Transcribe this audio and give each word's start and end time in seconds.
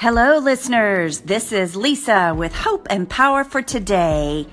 Hello, 0.00 0.38
listeners. 0.38 1.22
This 1.22 1.50
is 1.50 1.74
Lisa 1.74 2.32
with 2.32 2.54
Hope 2.54 2.86
and 2.88 3.10
Power 3.10 3.42
for 3.42 3.62
Today. 3.62 4.46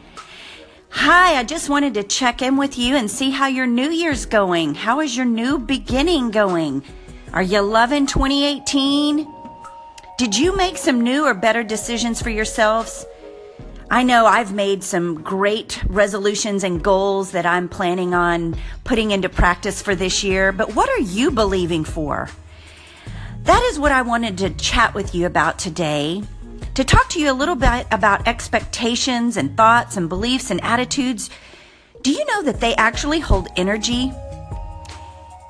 Hi, 0.89 1.37
I 1.37 1.43
just 1.43 1.69
wanted 1.69 1.93
to 1.93 2.03
check 2.03 2.41
in 2.41 2.57
with 2.57 2.79
you 2.79 2.95
and 2.95 3.11
see 3.11 3.29
how 3.29 3.45
your 3.45 3.67
new 3.67 3.91
year's 3.91 4.25
going. 4.25 4.73
How 4.73 5.01
is 5.01 5.15
your 5.15 5.27
new 5.27 5.59
beginning 5.59 6.31
going? 6.31 6.81
Are 7.31 7.43
you 7.43 7.61
loving 7.61 8.07
2018? 8.07 9.31
Did 10.17 10.35
you 10.35 10.57
make 10.57 10.77
some 10.77 11.01
new 11.01 11.27
or 11.27 11.35
better 11.35 11.61
decisions 11.61 12.19
for 12.23 12.31
yourselves? 12.31 13.05
I 13.91 14.01
know 14.01 14.25
I've 14.25 14.51
made 14.51 14.83
some 14.83 15.21
great 15.21 15.79
resolutions 15.85 16.63
and 16.63 16.83
goals 16.83 17.33
that 17.33 17.45
I'm 17.45 17.69
planning 17.69 18.15
on 18.15 18.55
putting 18.83 19.11
into 19.11 19.29
practice 19.29 19.79
for 19.79 19.93
this 19.93 20.23
year, 20.23 20.51
but 20.51 20.73
what 20.73 20.89
are 20.89 21.01
you 21.01 21.29
believing 21.29 21.83
for? 21.83 22.31
That 23.45 23.61
is 23.69 23.77
what 23.77 23.91
I 23.91 24.01
wanted 24.01 24.39
to 24.39 24.49
chat 24.49 24.95
with 24.95 25.13
you 25.13 25.27
about 25.27 25.59
today. 25.59 26.23
To 26.73 26.83
talk 26.83 27.09
to 27.09 27.19
you 27.21 27.31
a 27.31 27.33
little 27.33 27.55
bit 27.55 27.85
about 27.91 28.27
expectations 28.27 29.37
and 29.37 29.55
thoughts 29.55 29.97
and 29.97 30.09
beliefs 30.09 30.49
and 30.49 30.59
attitudes. 30.63 31.29
Do 32.01 32.09
you 32.11 32.25
know 32.25 32.41
that 32.41 32.59
they 32.59 32.73
actually 32.75 33.19
hold 33.19 33.47
energy? 33.55 34.11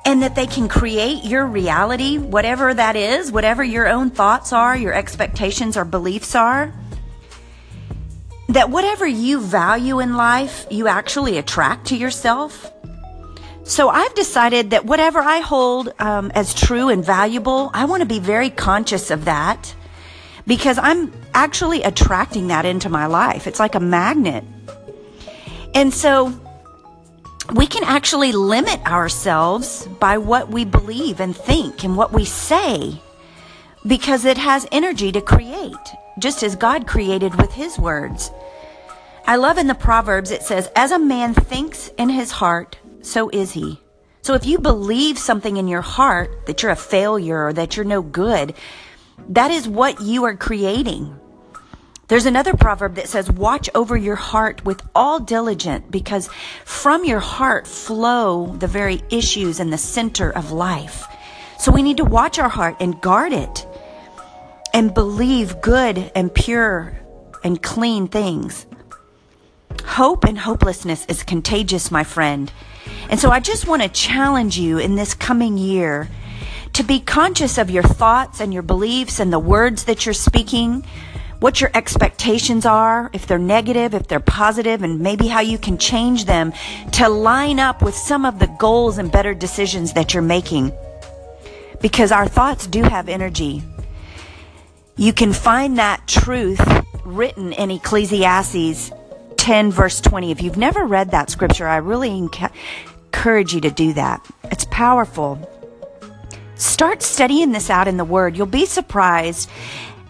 And 0.04 0.22
that 0.22 0.34
they 0.34 0.46
can 0.46 0.68
create 0.68 1.24
your 1.24 1.46
reality, 1.46 2.18
whatever 2.18 2.74
that 2.74 2.96
is, 2.96 3.32
whatever 3.32 3.64
your 3.64 3.88
own 3.88 4.10
thoughts 4.10 4.52
are, 4.52 4.76
your 4.76 4.92
expectations 4.92 5.74
or 5.74 5.86
beliefs 5.86 6.34
are? 6.34 6.74
That 8.50 8.68
whatever 8.68 9.06
you 9.06 9.40
value 9.40 10.00
in 10.00 10.18
life, 10.18 10.66
you 10.70 10.86
actually 10.86 11.38
attract 11.38 11.86
to 11.86 11.96
yourself? 11.96 12.70
So 13.66 13.88
I've 13.88 14.14
decided 14.14 14.70
that 14.70 14.84
whatever 14.84 15.18
I 15.18 15.40
hold 15.40 15.92
um, 15.98 16.30
as 16.36 16.54
true 16.54 16.88
and 16.88 17.04
valuable, 17.04 17.68
I 17.74 17.86
want 17.86 18.00
to 18.00 18.06
be 18.06 18.20
very 18.20 18.48
conscious 18.48 19.10
of 19.10 19.24
that 19.24 19.74
because 20.46 20.78
I'm 20.78 21.12
actually 21.34 21.82
attracting 21.82 22.46
that 22.46 22.64
into 22.64 22.88
my 22.88 23.06
life. 23.06 23.48
It's 23.48 23.58
like 23.58 23.74
a 23.74 23.80
magnet. 23.80 24.44
And 25.74 25.92
so 25.92 26.32
we 27.56 27.66
can 27.66 27.82
actually 27.82 28.30
limit 28.30 28.80
ourselves 28.86 29.88
by 29.98 30.18
what 30.18 30.48
we 30.48 30.64
believe 30.64 31.18
and 31.18 31.36
think 31.36 31.82
and 31.82 31.96
what 31.96 32.12
we 32.12 32.24
say 32.24 33.00
because 33.84 34.24
it 34.24 34.38
has 34.38 34.66
energy 34.70 35.10
to 35.10 35.20
create, 35.20 35.74
just 36.20 36.44
as 36.44 36.54
God 36.54 36.86
created 36.86 37.34
with 37.34 37.52
His 37.52 37.80
words. 37.80 38.30
I 39.26 39.36
love 39.36 39.58
in 39.58 39.66
the 39.66 39.74
Proverbs, 39.74 40.30
it 40.30 40.44
says, 40.44 40.70
As 40.76 40.92
a 40.92 41.00
man 41.00 41.34
thinks 41.34 41.88
in 41.98 42.08
his 42.08 42.30
heart, 42.30 42.78
so 43.06 43.30
is 43.30 43.52
he. 43.52 43.80
So 44.22 44.34
if 44.34 44.44
you 44.44 44.58
believe 44.58 45.18
something 45.18 45.56
in 45.56 45.68
your 45.68 45.82
heart 45.82 46.46
that 46.46 46.62
you're 46.62 46.72
a 46.72 46.76
failure 46.76 47.46
or 47.46 47.52
that 47.52 47.76
you're 47.76 47.84
no 47.84 48.02
good, 48.02 48.54
that 49.28 49.50
is 49.50 49.68
what 49.68 50.00
you 50.00 50.24
are 50.24 50.36
creating. 50.36 51.18
There's 52.08 52.26
another 52.26 52.54
proverb 52.54 52.96
that 52.96 53.08
says, 53.08 53.30
watch 53.30 53.68
over 53.74 53.96
your 53.96 54.16
heart 54.16 54.64
with 54.64 54.82
all 54.94 55.20
diligence 55.20 55.84
because 55.90 56.28
from 56.64 57.04
your 57.04 57.20
heart 57.20 57.66
flow 57.66 58.54
the 58.56 58.66
very 58.66 59.02
issues 59.10 59.58
and 59.58 59.72
the 59.72 59.78
center 59.78 60.30
of 60.30 60.52
life. 60.52 61.06
So 61.58 61.72
we 61.72 61.82
need 61.82 61.96
to 61.96 62.04
watch 62.04 62.38
our 62.38 62.48
heart 62.48 62.76
and 62.80 63.00
guard 63.00 63.32
it 63.32 63.66
and 64.74 64.92
believe 64.92 65.60
good 65.60 66.10
and 66.14 66.32
pure 66.34 66.98
and 67.42 67.62
clean 67.62 68.08
things. 68.08 68.66
Hope 69.84 70.24
and 70.24 70.38
hopelessness 70.38 71.06
is 71.06 71.22
contagious, 71.22 71.90
my 71.90 72.04
friend. 72.04 72.52
And 73.08 73.20
so 73.20 73.30
I 73.30 73.40
just 73.40 73.66
want 73.66 73.82
to 73.82 73.88
challenge 73.88 74.58
you 74.58 74.78
in 74.78 74.96
this 74.96 75.14
coming 75.14 75.58
year 75.58 76.08
to 76.72 76.82
be 76.82 77.00
conscious 77.00 77.56
of 77.56 77.70
your 77.70 77.82
thoughts 77.82 78.40
and 78.40 78.52
your 78.52 78.62
beliefs 78.62 79.20
and 79.20 79.32
the 79.32 79.38
words 79.38 79.84
that 79.84 80.04
you're 80.04 80.12
speaking, 80.12 80.84
what 81.40 81.60
your 81.60 81.70
expectations 81.72 82.66
are, 82.66 83.10
if 83.12 83.26
they're 83.26 83.38
negative, 83.38 83.94
if 83.94 84.08
they're 84.08 84.20
positive, 84.20 84.82
and 84.82 85.00
maybe 85.00 85.28
how 85.28 85.40
you 85.40 85.56
can 85.56 85.78
change 85.78 86.24
them 86.24 86.52
to 86.92 87.08
line 87.08 87.58
up 87.58 87.82
with 87.82 87.94
some 87.94 88.24
of 88.24 88.38
the 88.38 88.48
goals 88.58 88.98
and 88.98 89.12
better 89.12 89.34
decisions 89.34 89.92
that 89.92 90.12
you're 90.12 90.22
making. 90.22 90.72
Because 91.80 92.10
our 92.10 92.26
thoughts 92.26 92.66
do 92.66 92.82
have 92.82 93.08
energy. 93.08 93.62
You 94.96 95.12
can 95.12 95.32
find 95.32 95.78
that 95.78 96.06
truth 96.06 96.60
written 97.04 97.52
in 97.52 97.70
Ecclesiastes 97.70 98.90
10, 99.36 99.70
verse 99.70 100.00
20. 100.00 100.30
If 100.30 100.42
you've 100.42 100.56
never 100.56 100.84
read 100.84 101.12
that 101.12 101.30
scripture, 101.30 101.68
I 101.68 101.76
really 101.76 102.10
encourage 103.26 103.52
you 103.52 103.60
to 103.60 103.72
do 103.72 103.92
that. 103.92 104.24
It's 104.52 104.66
powerful. 104.66 105.36
Start 106.54 107.02
studying 107.02 107.50
this 107.50 107.70
out 107.70 107.88
in 107.88 107.96
the 107.96 108.04
Word. 108.04 108.36
You'll 108.36 108.46
be 108.46 108.66
surprised 108.66 109.50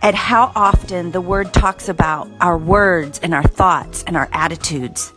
at 0.03 0.15
how 0.15 0.53
often 0.55 1.13
the 1.13 1.23
Word 1.23 1.55
talks 1.55 1.89
about 1.89 2.29
our 2.43 2.59
words 2.59 3.19
and 3.23 3.33
our 3.33 3.43
thoughts 3.43 4.05
and 4.07 4.19
our 4.19 4.29
attitudes. 4.33 5.15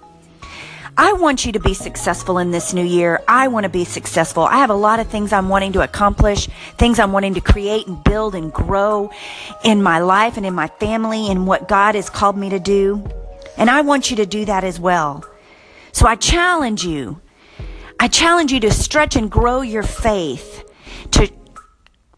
I 0.96 1.12
want 1.12 1.46
you 1.46 1.52
to 1.52 1.60
be 1.60 1.74
successful 1.74 2.38
in 2.38 2.52
this 2.52 2.74
new 2.74 2.86
year. 2.86 3.22
I 3.28 3.50
want 3.50 3.66
to 3.66 3.70
be 3.70 3.84
successful. 3.84 4.44
I 4.44 4.60
have 4.60 4.70
a 4.70 4.76
lot 4.76 5.02
of 5.02 5.08
things 5.08 5.34
I'm 5.34 5.50
wanting 5.50 5.74
to 5.74 5.82
accomplish, 5.82 6.48
things 6.78 7.00
I'm 7.00 7.12
wanting 7.12 7.34
to 7.34 7.42
create 7.42 7.86
and 7.86 8.02
build 8.06 8.34
and 8.34 8.54
grow 8.54 9.12
in 9.66 9.84
my 9.84 10.00
life 10.00 10.38
and 10.38 10.46
in 10.46 10.54
my 10.54 10.68
family 10.68 11.30
and 11.30 11.46
what 11.46 11.68
God 11.68 11.96
has 11.96 12.10
called 12.10 12.38
me 12.38 12.50
to 12.50 12.60
do. 12.60 13.06
And 13.58 13.70
I 13.70 13.82
want 13.82 14.10
you 14.10 14.16
to 14.16 14.26
do 14.26 14.46
that 14.46 14.64
as 14.64 14.80
well. 14.80 15.26
So 15.92 16.08
I 16.08 16.16
challenge 16.16 16.86
you. 16.86 17.20
I 18.00 18.08
challenge 18.08 18.54
you 18.54 18.62
to 18.62 18.72
stretch 18.72 19.18
and 19.18 19.30
grow 19.30 19.60
your 19.62 19.84
faith, 19.84 20.64
to 21.12 21.30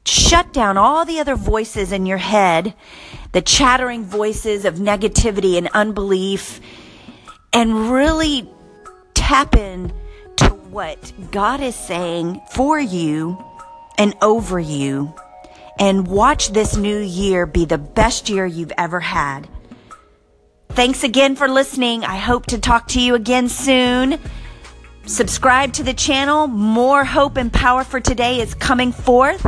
shut 0.05 0.53
down 0.53 0.77
all 0.77 1.05
the 1.05 1.19
other 1.19 1.35
voices 1.35 1.91
in 1.91 2.05
your 2.05 2.19
head, 2.19 2.75
the 3.31 3.41
chattering 3.41 4.03
voices 4.03 4.63
of 4.63 4.75
negativity 4.75 5.57
and 5.57 5.69
unbelief, 5.73 6.61
and 7.51 7.91
really 7.91 8.47
tap 9.15 9.55
in 9.55 9.91
to 10.37 10.49
what 10.49 11.13
God 11.31 11.61
is 11.61 11.75
saying 11.75 12.39
for 12.51 12.79
you 12.79 13.43
and 13.97 14.15
over 14.21 14.59
you. 14.59 15.13
And 15.79 16.05
watch 16.05 16.49
this 16.49 16.77
new 16.77 16.99
year 16.99 17.47
be 17.47 17.65
the 17.65 17.79
best 17.79 18.29
year 18.29 18.45
you've 18.45 18.73
ever 18.77 18.99
had. 18.99 19.47
Thanks 20.69 21.03
again 21.03 21.35
for 21.35 21.47
listening. 21.47 22.05
I 22.05 22.17
hope 22.17 22.45
to 22.47 22.59
talk 22.59 22.87
to 22.89 23.01
you 23.01 23.15
again 23.15 23.49
soon. 23.49 24.19
Subscribe 25.05 25.73
to 25.73 25.83
the 25.83 25.93
channel. 25.93 26.47
More 26.47 27.03
hope 27.03 27.37
and 27.37 27.51
power 27.51 27.83
for 27.83 27.99
today 27.99 28.39
is 28.39 28.53
coming 28.53 28.91
forth. 28.91 29.45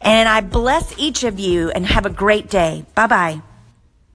And 0.00 0.28
I 0.28 0.40
bless 0.40 0.98
each 0.98 1.24
of 1.24 1.38
you 1.38 1.70
and 1.70 1.86
have 1.86 2.06
a 2.06 2.10
great 2.10 2.48
day. 2.48 2.84
Bye 2.94 3.06
bye. 3.06 3.42